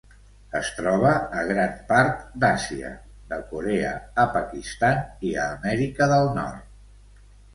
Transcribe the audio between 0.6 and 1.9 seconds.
troba a gran